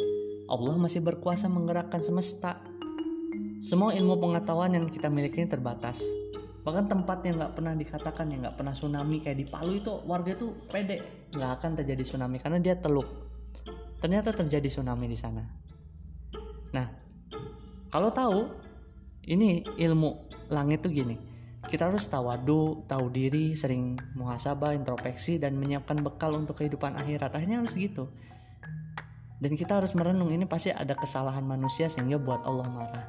Allah 0.48 0.80
masih 0.80 1.04
berkuasa 1.04 1.52
menggerakkan 1.52 2.00
semesta. 2.00 2.64
Semua 3.60 3.92
ilmu 3.92 4.16
pengetahuan 4.22 4.72
yang 4.72 4.88
kita 4.88 5.12
miliki 5.12 5.44
ini 5.44 5.50
terbatas. 5.52 6.00
Bahkan 6.64 6.88
tempat 6.88 7.24
yang 7.28 7.40
nggak 7.40 7.54
pernah 7.60 7.74
dikatakan 7.76 8.26
yang 8.32 8.48
nggak 8.48 8.56
pernah 8.60 8.76
tsunami 8.76 9.24
kayak 9.24 9.38
di 9.40 9.46
Palu 9.48 9.80
itu 9.80 9.92
warga 10.08 10.36
itu 10.36 10.56
pede. 10.68 11.28
Nggak 11.36 11.52
akan 11.60 11.72
terjadi 11.84 12.04
tsunami 12.04 12.38
karena 12.40 12.60
dia 12.64 12.76
teluk. 12.80 13.08
Ternyata 14.00 14.32
terjadi 14.32 14.68
tsunami 14.72 15.06
di 15.12 15.18
sana. 15.18 15.44
Nah 16.72 16.88
kalau 17.92 18.12
tahu 18.12 18.67
ini 19.28 19.68
ilmu 19.78 20.32
langit 20.48 20.82
tuh 20.82 20.92
gini 20.96 21.28
kita 21.68 21.92
harus 21.92 22.08
tawadu, 22.08 22.88
tahu 22.88 23.12
diri, 23.12 23.52
sering 23.52 24.00
muhasabah, 24.16 24.72
introspeksi, 24.72 25.36
dan 25.36 25.60
menyiapkan 25.60 26.00
bekal 26.00 26.32
untuk 26.40 26.64
kehidupan 26.64 26.96
akhirat. 26.96 27.36
Akhirnya 27.36 27.60
harus 27.60 27.76
gitu. 27.76 28.08
Dan 29.44 29.54
kita 29.54 29.84
harus 29.84 29.92
merenung 29.92 30.32
ini 30.32 30.48
pasti 30.48 30.72
ada 30.72 30.96
kesalahan 30.96 31.44
manusia 31.44 31.92
sehingga 31.92 32.18
buat 32.18 32.48
Allah 32.48 32.72
marah. 32.72 33.06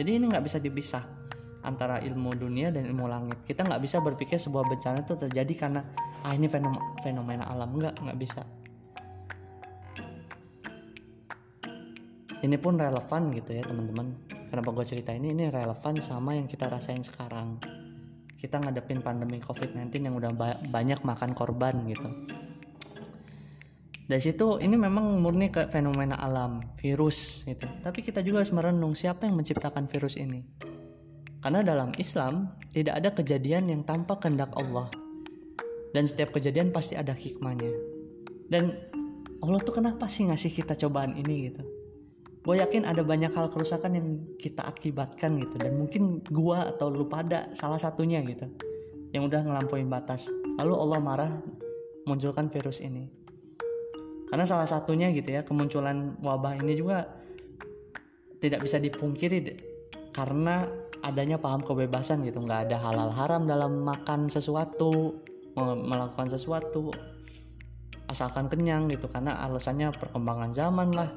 Jadi 0.00 0.16
ini 0.16 0.32
nggak 0.32 0.44
bisa 0.48 0.56
dipisah 0.56 1.04
antara 1.60 2.00
ilmu 2.00 2.32
dunia 2.40 2.72
dan 2.72 2.88
ilmu 2.88 3.04
langit. 3.04 3.44
Kita 3.44 3.68
nggak 3.68 3.84
bisa 3.84 4.00
berpikir 4.00 4.40
sebuah 4.40 4.64
bencana 4.64 5.04
itu 5.04 5.14
terjadi 5.20 5.54
karena 5.54 5.84
ah 6.24 6.32
ini 6.32 6.48
fenomena, 7.04 7.44
alam 7.52 7.76
nggak 7.76 8.00
nggak 8.00 8.18
bisa. 8.18 8.42
Ini 12.40 12.56
pun 12.56 12.80
relevan 12.80 13.28
gitu 13.36 13.50
ya 13.52 13.62
teman-teman 13.68 14.39
kenapa 14.50 14.74
gue 14.74 14.84
cerita 14.84 15.14
ini? 15.14 15.32
Ini 15.32 15.48
relevan 15.48 15.94
sama 16.02 16.34
yang 16.34 16.50
kita 16.50 16.66
rasain 16.66 17.00
sekarang. 17.00 17.62
Kita 18.34 18.58
ngadepin 18.58 19.00
pandemi 19.00 19.38
covid-19 19.38 19.88
yang 20.02 20.14
udah 20.18 20.32
ba 20.34 20.58
banyak 20.58 21.00
makan 21.06 21.32
korban 21.32 21.86
gitu. 21.86 22.10
Dari 24.10 24.18
situ 24.18 24.58
ini 24.58 24.74
memang 24.74 25.22
murni 25.22 25.54
ke 25.54 25.70
fenomena 25.70 26.18
alam 26.18 26.74
virus 26.82 27.46
gitu. 27.46 27.70
Tapi 27.80 28.02
kita 28.02 28.26
juga 28.26 28.42
harus 28.42 28.50
merenung 28.50 28.98
siapa 28.98 29.30
yang 29.30 29.38
menciptakan 29.38 29.86
virus 29.86 30.18
ini? 30.18 30.42
Karena 31.40 31.62
dalam 31.62 31.94
Islam 31.94 32.58
tidak 32.74 32.98
ada 33.00 33.14
kejadian 33.14 33.70
yang 33.70 33.86
tanpa 33.86 34.18
kehendak 34.18 34.50
Allah. 34.58 34.90
Dan 35.94 36.04
setiap 36.10 36.34
kejadian 36.34 36.74
pasti 36.74 36.98
ada 36.98 37.14
hikmahnya. 37.14 37.70
Dan 38.50 38.74
Allah 39.40 39.60
tuh 39.62 39.78
kenapa 39.78 40.10
sih 40.10 40.26
ngasih 40.26 40.52
kita 40.52 40.74
cobaan 40.74 41.14
ini 41.16 41.48
gitu 41.48 41.79
gue 42.40 42.56
yakin 42.56 42.88
ada 42.88 43.04
banyak 43.04 43.36
hal 43.36 43.52
kerusakan 43.52 43.92
yang 44.00 44.06
kita 44.40 44.64
akibatkan 44.64 45.36
gitu. 45.36 45.60
Dan 45.60 45.76
mungkin 45.76 46.24
gue 46.24 46.56
atau 46.56 46.88
lu 46.88 47.04
pada 47.04 47.52
salah 47.52 47.76
satunya 47.76 48.24
gitu 48.24 48.48
yang 49.12 49.28
udah 49.28 49.44
ngelampauin 49.44 49.92
batas. 49.92 50.32
Lalu 50.56 50.74
Allah 50.74 50.98
marah 51.04 51.32
munculkan 52.08 52.48
virus 52.48 52.80
ini. 52.80 53.12
Karena 54.30 54.46
salah 54.46 54.64
satunya 54.64 55.10
gitu 55.12 55.34
ya 55.34 55.42
kemunculan 55.42 56.16
wabah 56.22 56.56
ini 56.62 56.78
juga 56.78 57.02
tidak 58.40 58.64
bisa 58.64 58.80
dipungkiri 58.80 59.58
karena 60.16 60.64
adanya 61.04 61.36
paham 61.36 61.60
kebebasan 61.60 62.24
gitu. 62.24 62.40
Nggak 62.40 62.70
ada 62.70 62.76
halal 62.80 63.10
haram 63.12 63.44
dalam 63.44 63.84
makan 63.84 64.32
sesuatu 64.32 65.20
melakukan 65.60 66.32
sesuatu 66.32 66.88
asalkan 68.08 68.48
kenyang 68.48 68.88
gitu. 68.88 69.10
Karena 69.12 69.44
alasannya 69.44 69.92
perkembangan 69.92 70.56
zaman 70.56 70.88
lah 70.96 71.10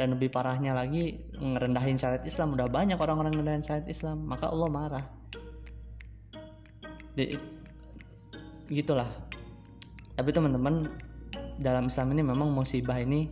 dan 0.00 0.16
lebih 0.16 0.32
parahnya 0.32 0.72
lagi 0.72 1.20
ngerendahin 1.36 2.00
syariat 2.00 2.24
Islam. 2.24 2.56
Udah 2.56 2.72
banyak 2.72 2.96
orang-orang 2.96 3.36
ngerendahin 3.36 3.60
syariat 3.60 3.84
Islam 3.84 4.24
maka 4.24 4.48
Allah 4.48 4.68
marah. 4.72 5.04
Di, 7.12 7.36
gitulah. 8.72 9.12
Tapi 10.16 10.32
teman-teman 10.32 10.88
dalam 11.60 11.92
Islam 11.92 12.16
ini 12.16 12.22
memang 12.24 12.48
musibah 12.48 12.96
ini 12.96 13.28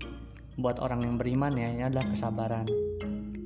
buat 0.61 0.77
orang 0.85 1.09
yang 1.09 1.17
beriman 1.17 1.57
ya 1.57 1.73
ini 1.73 1.83
adalah 1.89 2.05
kesabaran. 2.05 2.69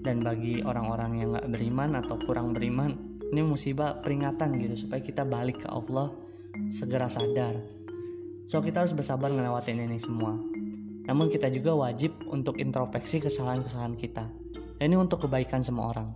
Dan 0.03 0.27
bagi 0.27 0.59
orang-orang 0.67 1.23
yang 1.23 1.39
nggak 1.39 1.47
beriman 1.47 2.03
atau 2.03 2.19
kurang 2.19 2.51
beriman 2.51 3.23
ini 3.31 3.39
musibah 3.47 4.03
peringatan 4.03 4.59
gitu 4.59 4.91
supaya 4.91 4.99
kita 4.99 5.23
balik 5.23 5.63
ke 5.63 5.71
Allah 5.71 6.11
segera 6.67 7.07
sadar. 7.07 7.55
So 8.51 8.59
kita 8.59 8.83
harus 8.83 8.91
bersabar 8.99 9.31
ngelewatin 9.31 9.87
ini 9.87 10.03
semua 10.03 10.52
namun 11.03 11.27
kita 11.27 11.51
juga 11.51 11.75
wajib 11.75 12.15
untuk 12.31 12.63
introspeksi 12.63 13.19
kesalahan-kesalahan 13.19 13.99
kita. 13.99 14.31
Dan 14.79 14.95
ini 14.95 14.99
untuk 14.99 15.27
kebaikan 15.27 15.63
semua 15.63 15.91
orang. 15.91 16.15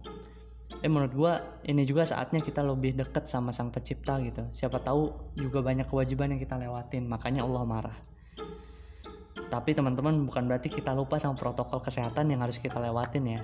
Eh 0.83 0.91
menurut 0.91 1.15
gue 1.15 1.33
ini 1.71 1.83
juga 1.83 2.07
saatnya 2.07 2.43
kita 2.43 2.63
lebih 2.63 2.95
dekat 2.95 3.27
sama 3.27 3.51
sang 3.51 3.75
pencipta 3.75 4.19
gitu. 4.23 4.47
Siapa 4.55 4.79
tahu 4.83 5.35
juga 5.35 5.63
banyak 5.63 5.87
kewajiban 5.91 6.35
yang 6.35 6.41
kita 6.43 6.59
lewatin, 6.59 7.07
makanya 7.11 7.43
Allah 7.43 7.63
marah. 7.67 7.97
Tapi 9.47 9.71
teman-teman 9.75 10.27
bukan 10.27 10.51
berarti 10.51 10.71
kita 10.71 10.95
lupa 10.95 11.19
sama 11.23 11.39
protokol 11.39 11.79
kesehatan 11.79 12.31
yang 12.31 12.43
harus 12.43 12.59
kita 12.59 12.79
lewatin 12.79 13.39
ya. 13.39 13.41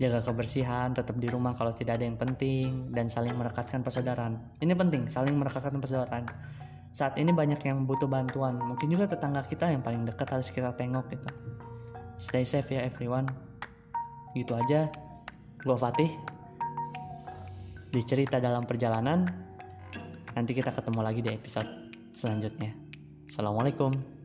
Jaga 0.00 0.24
kebersihan, 0.24 0.96
tetap 0.96 1.20
di 1.20 1.28
rumah 1.28 1.52
kalau 1.52 1.76
tidak 1.76 2.00
ada 2.00 2.08
yang 2.08 2.16
penting, 2.16 2.88
dan 2.94 3.12
saling 3.12 3.36
merekatkan 3.36 3.84
persaudaraan. 3.84 4.56
Ini 4.62 4.72
penting, 4.72 5.12
saling 5.12 5.36
merekatkan 5.36 5.76
persaudaraan 5.76 6.24
saat 6.90 7.14
ini 7.18 7.30
banyak 7.30 7.62
yang 7.62 7.86
butuh 7.86 8.10
bantuan. 8.10 8.58
Mungkin 8.58 8.90
juga 8.90 9.06
tetangga 9.06 9.46
kita 9.46 9.70
yang 9.70 9.82
paling 9.82 10.02
dekat 10.06 10.26
harus 10.30 10.50
kita 10.50 10.74
tengok 10.74 11.06
gitu. 11.14 11.28
Stay 12.18 12.42
safe 12.42 12.74
ya 12.74 12.82
everyone. 12.82 13.30
Gitu 14.34 14.52
aja. 14.54 14.90
Gue 15.62 15.76
Fatih. 15.78 16.10
Di 17.90 18.02
cerita 18.02 18.42
dalam 18.42 18.66
perjalanan. 18.66 19.26
Nanti 20.34 20.54
kita 20.54 20.70
ketemu 20.70 21.00
lagi 21.02 21.20
di 21.22 21.30
episode 21.30 21.90
selanjutnya. 22.14 22.74
Assalamualaikum 23.30 24.19